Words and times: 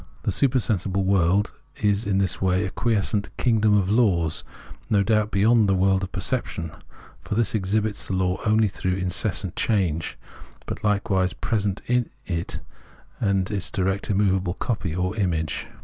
The 0.23 0.31
supersensible 0.31 1.03
world 1.03 1.53
is 1.83 2.07
in 2.07 2.17
this 2.17 2.41
way 2.41 2.65
a 2.65 2.71
quiescent" 2.71 3.29
kingdom 3.37 3.77
of 3.77 3.87
laws," 3.91 4.43
no 4.89 5.03
doubt 5.03 5.29
beyond 5.29 5.69
the 5.69 5.75
world 5.75 6.01
of 6.01 6.11
perception— 6.11 6.71
for 7.21 7.35
this 7.35 7.53
exhibits 7.53 8.07
the 8.07 8.13
law 8.15 8.39
only 8.43 8.67
through 8.67 8.95
incessant 8.95 9.55
change— 9.55 10.17
but 10.65 10.83
likewise 10.83 11.33
present 11.33 11.83
in 11.85 12.09
it, 12.25 12.61
and 13.19 13.51
its 13.51 13.69
direct 13.69 14.09
immovable 14.09 14.55
copy 14.55 14.95
or 14.95 15.15
image. 15.17 15.67